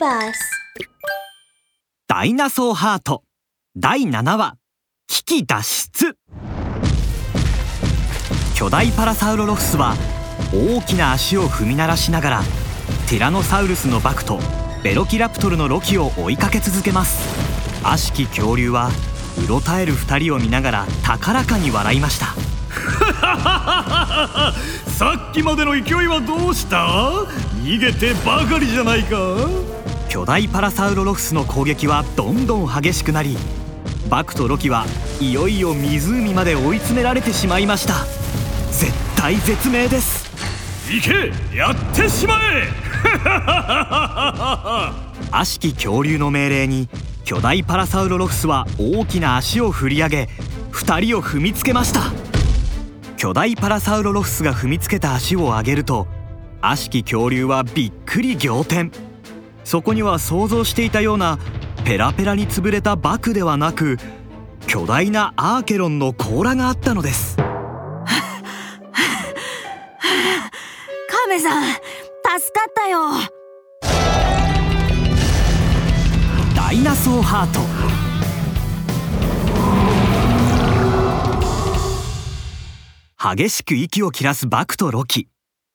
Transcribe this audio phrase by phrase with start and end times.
[0.00, 0.32] Bus
[2.08, 3.22] ダイナソーハート。
[3.76, 4.54] 第7話。
[5.08, 6.16] 危機脱出。
[8.56, 9.94] 巨大パラサウロロフスは
[10.54, 12.40] 大きな足を踏み鳴らしながら
[13.10, 14.38] ティラノサウルスのバクと
[14.82, 17.28] ベロキラプトルのロキを追いかけ続けます。
[17.84, 18.90] 悪しき恐竜は
[19.44, 22.34] うろたえる2人を見ながら高らかに笑いました。
[25.02, 26.76] さっきまでの勢いはどうした？
[27.64, 29.36] 逃げてばかりじゃないか？
[30.08, 33.36] 巨大パラサウロロフスの攻撃はどんどん激しくなり
[34.08, 34.86] バクとロキは
[35.20, 37.94] いよいよ湖まで追い詰められてしまいました。
[38.70, 40.30] 絶対絶命です。
[40.88, 41.56] 行け！
[41.56, 42.68] やってしまえ！
[45.32, 46.88] 悪しき恐竜の命令に
[47.24, 50.28] 巨大パラサウロロフスは大きな足を振り上げ
[50.70, 52.21] 2人を踏みつけました
[53.22, 56.08] 巨大パラサウロロフスが踏みつけた足を上げると
[56.60, 58.90] 悪しき恐竜はびっくり仰天。
[59.62, 61.38] そこには想像していたような
[61.84, 63.96] ペラペラに潰れたバクではなく
[64.66, 67.36] 巨大なアーケロンの甲羅があったのです。
[67.36, 67.44] カ
[71.28, 73.02] メさん助かったよ。
[76.56, 78.11] ダイナソーハート
[83.24, 85.28] 激しく息を切らすバクとロキ。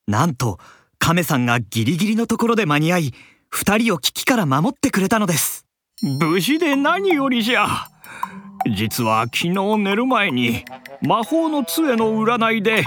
[0.05, 0.59] なんと
[0.99, 3.13] カメさんがギリギリのところで間に合い
[3.49, 5.65] 二人を危機から守ってくれたのです。
[6.01, 7.87] 無事で何よりじゃ。
[8.75, 10.65] 実は昨日寝る前に
[11.01, 12.83] 魔法の杖の占いで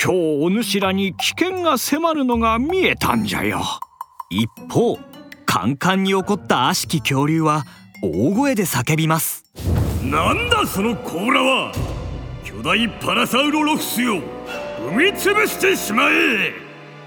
[0.00, 3.60] 今日お主らに危険が迫るのが見えたんじゃよ。
[4.30, 5.00] 一方
[5.46, 7.64] カンカンに怒った悪しき恐竜は
[8.04, 9.44] 大声で叫びます。
[10.00, 11.72] なんだその甲羅は。
[11.74, 11.95] 巨
[12.66, 14.20] 大パラサウロロフスよ。
[14.90, 16.52] 踏み潰してしまえ。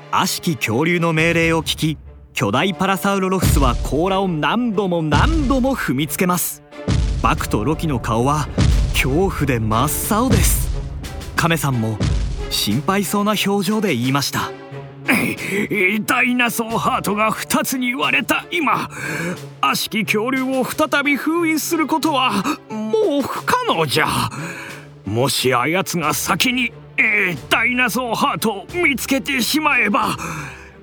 [0.10, 1.98] 悪しき恐竜の命令を聞き
[2.32, 6.64] 巨大パラサウロロフスは甲羅を何度も何度も踏みつけます。
[7.22, 8.48] バクとロキの顔は
[8.94, 10.70] 恐怖で真っ青です。
[11.36, 11.98] カメさんも
[12.50, 14.52] 心配そうな表情で言いました。
[16.06, 18.90] ダイナソーハートが2つに割れた今。
[19.60, 22.32] 悪しき恐竜を再び封印することは
[22.70, 24.08] もう不可能じゃ
[25.10, 30.16] もしあやつが先に、えー、ダイナソーハートを見つけてしまえば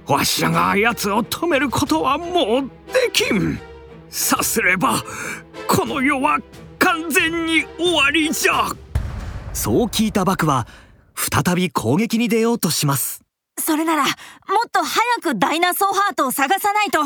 [0.09, 3.57] わしらがあやつを止めることはもうできん。
[4.09, 5.01] さすれば
[5.69, 6.41] この世は
[6.81, 8.65] 完全に終わりじゃ。
[9.53, 10.67] そう聞いたバクは
[11.15, 13.23] 再び攻撃に出ようとします。
[13.61, 14.13] それならもっ
[14.73, 16.99] と早くダイナソーハートを探さないと。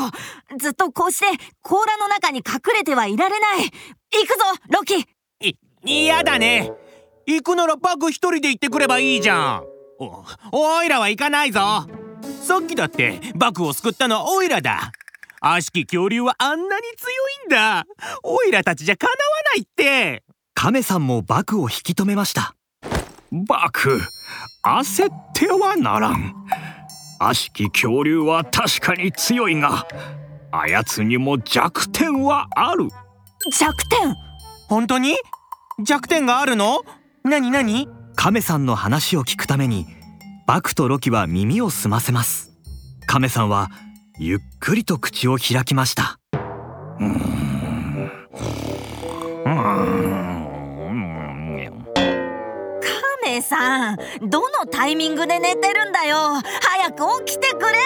[0.57, 1.25] ずっとこうして
[1.61, 3.59] 甲羅の中に隠れてはいられない。
[3.61, 3.69] 行
[4.27, 5.05] くぞロキ。
[5.43, 5.55] い
[5.85, 6.71] 嫌だね
[7.25, 9.63] 行くならバク一人で行ってくればいいじゃん。
[9.99, 11.59] おおいらは行かないぞ。
[12.41, 14.91] さっきだってバクを救ったのはオイラだ。
[15.39, 17.11] 悪しき恐竜はあんなに強
[17.43, 17.85] いんだ。
[18.23, 19.17] オイラたちじゃかなわ
[19.53, 20.23] ないって。
[20.53, 22.55] カメさんもバクを引き止めました。
[23.31, 24.01] バク
[24.63, 26.35] 焦ってはならん。
[27.19, 29.87] 悪しき恐竜は確かに強いが
[30.51, 32.89] あやつにも弱点はある。
[33.51, 34.15] 弱点？
[34.67, 35.15] 本当に？
[35.83, 36.81] 弱点があるの？
[37.23, 37.87] 何何？
[38.15, 39.85] カメさんの話を聞くために
[40.47, 42.51] バクとロキは耳を澄ませます。
[43.05, 43.69] カメさんは
[44.19, 46.19] ゆっくりと口を開きました。
[46.33, 47.11] うーん
[49.45, 49.49] うー
[51.69, 52.01] んカ
[53.23, 53.97] メさん
[54.29, 56.17] どのタイミングで寝てるんだよ？
[56.61, 57.77] 早く起きてくれ！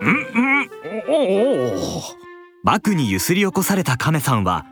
[0.00, 0.70] うん
[1.08, 1.12] お
[1.98, 2.02] お
[2.64, 4.66] バクにゆすり起こされたカメさんは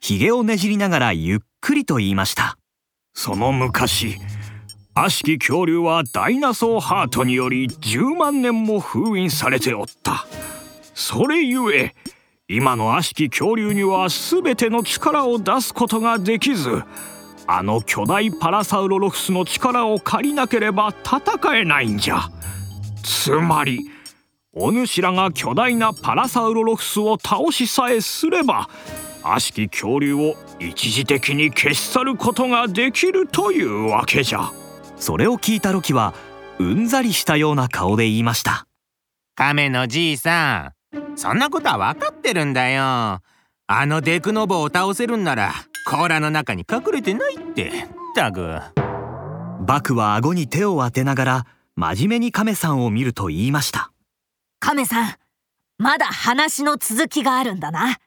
[0.00, 2.58] ひげをねじりながらゆっくりと言いました
[3.14, 4.18] その昔
[4.94, 10.26] 悪しき恐竜はダイナソーハートにより10万年も封印されておった。
[10.94, 11.94] それゆえ
[12.48, 16.82] 今の悪しき恐竜には全ての力を出すことができず
[17.46, 22.28] あの巨大パラサウロロフスの力を借りなければ戦えないんじゃ。
[23.02, 23.90] つまり
[24.52, 28.68] お主らが巨大なパラサウロロフスを倒しさえすれば
[29.24, 34.52] 悪しき恐竜を一時的に消し去ることができるというわけじゃ。
[34.96, 36.14] それを聞いたロキは
[36.58, 38.66] うんざりしたような顔で言いました。
[39.34, 42.82] カメのじいさんそんなことは分かってるんだよ。
[42.82, 43.20] あ
[43.86, 45.52] のデクノボを倒せるんなら
[45.90, 47.68] 甲羅の中に隠れてないって。
[47.68, 47.70] っ
[48.14, 48.60] たく。
[49.60, 51.46] バクは顎に手を当てながら
[51.76, 53.90] 真面目にカメさんを見ると言いました。
[54.60, 55.14] カメさん
[55.78, 57.98] まだ話の続きがあるんだな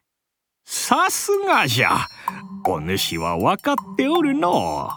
[0.69, 2.09] さすがじゃ。
[2.67, 4.89] お主は分かっておるの。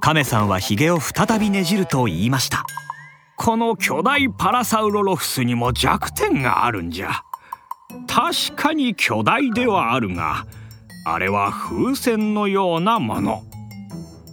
[0.00, 2.64] カメさんはヒゲを再びねじると言いました。
[3.36, 7.22] この巨大パラサウロロフスにも弱点があるんじゃ。
[8.06, 10.46] 確かに巨大ではあるが
[11.04, 13.42] あれは風船のようなもの。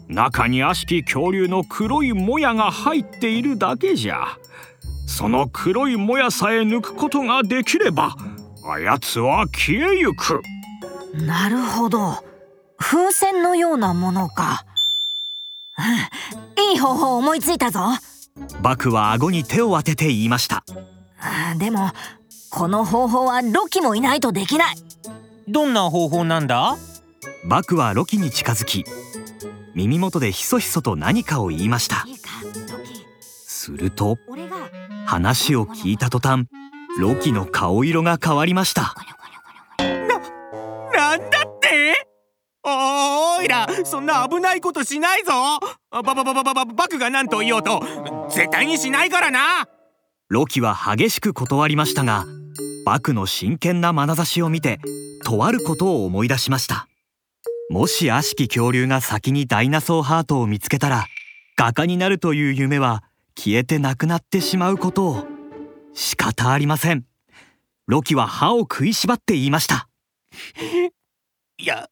[0.08, 4.38] 中に悪しき恐竜の黒いもやが入っているだけじゃ。
[5.06, 8.16] その黒いもやさえ抜くことができれば
[8.66, 10.42] あやつは消えゆく。
[11.14, 12.24] なるほど。
[12.78, 14.66] 風船のようなものか。
[16.72, 17.80] いい方法思いついたぞ。
[18.62, 20.64] バクは顎に手を当てて言いました。
[21.58, 21.92] でも
[22.50, 24.76] この方法はロキもいないとできない。
[25.48, 26.78] どんな方法なんだ？
[27.46, 28.86] バクはロキに近づき
[29.76, 32.06] 耳元でひそひそと何かを言いました。
[33.22, 34.18] すると
[35.06, 36.46] 話を聞いた途端
[37.00, 38.96] ロキの顔色が変わりました
[43.68, 45.32] らそんな危ないことしないぞ。
[45.92, 47.82] ばばばばばばバクが何と言おうと。
[48.30, 49.68] 絶対にしないからな。
[50.30, 52.26] ロキは激しく断りましたが
[52.86, 54.80] バクの真剣な眼差しを見て
[55.26, 56.88] とあることを思い出しました。
[57.70, 61.06] もし悪しき恐竜が先にダイナソーハートを見つけたら
[61.58, 63.04] 画家になるという夢は
[63.38, 65.26] 消えてなくなってしまうことを。
[65.94, 67.06] 仕方ありません。
[67.88, 69.88] ロキは歯を食いしばって言いました。
[71.58, 71.90] や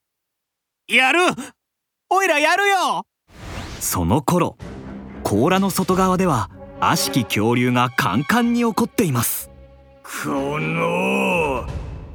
[0.87, 1.19] やる
[2.11, 3.05] おいらやるよ！
[3.79, 4.57] その頃
[5.23, 9.51] 甲羅の外側では悪しき恐竜がカンカンに怒っています。
[10.23, 11.67] この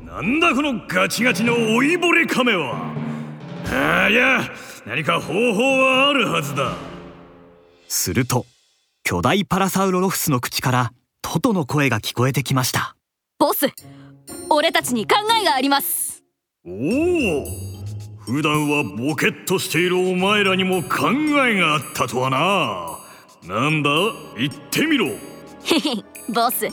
[0.04, 2.92] なんだこのガチガチの老いぼれカメは。
[3.70, 4.40] あいや
[4.84, 6.72] 何か方法はあるはずだ。
[7.86, 8.46] すると
[9.04, 10.92] 巨大パラサウロロフスの口から
[11.22, 12.96] トトの声が聞こえてきました。
[13.38, 13.68] ボス
[14.50, 16.24] 俺たちに考えがあります。
[16.66, 17.73] おお
[18.26, 21.10] 普段はボケっとしているお前らにも考
[21.46, 23.54] えがあったとはな。
[23.54, 23.90] なんだ？
[24.38, 25.08] 言ってみろ。
[26.30, 26.68] ボス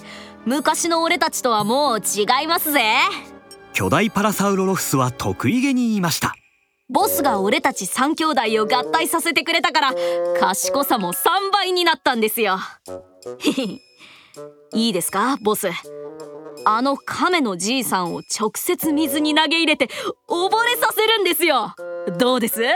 [0.45, 2.81] 昔の俺たちとはもう違いますぜ。
[3.73, 6.33] 巨大パラサウロロフスは得意げに言いました。
[6.89, 9.93] ボスが俺たち3兄弟を合体させてくれたから
[10.39, 12.59] 賢さも3倍になったんですよ。
[14.73, 15.67] いいですかボス？
[16.65, 19.89] あの亀のじいさんを直接水に投げ入れて
[20.29, 21.73] 溺れさせるんですよ。
[22.19, 22.59] どうです？
[22.59, 22.67] Good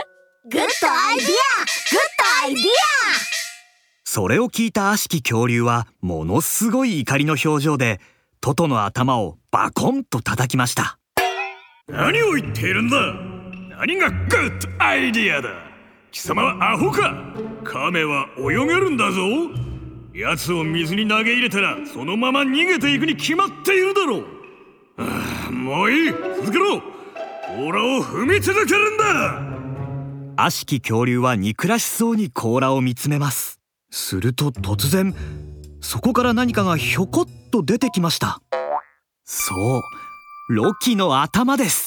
[0.52, 2.66] idea, good idea
[4.04, 8.00] それを聞いた悪しき恐竜はものすごい怒りの表情で
[8.40, 10.98] トトの頭をバコンと叩きました。
[11.88, 12.96] 何を言っているんだ?
[13.78, 15.50] 何がグッドアイディアだ?
[16.10, 17.14] 貴様はアホか?
[17.64, 19.20] 亀は泳げるんだぞ
[20.16, 24.24] 奴を水に投げ入れたらそのまま逃げていくに決まっているだろう。
[24.96, 26.10] ああもういい。
[26.10, 26.80] 続けろ。
[26.80, 30.42] 甲羅を踏み続けるんだ。
[30.42, 33.60] 悪しき恐竜は憎らしそうに甲羅を見つめます。
[33.90, 35.14] すると突然
[35.82, 38.40] そこから何かがひょこっと出てきました。
[39.24, 41.85] そうロキの頭です。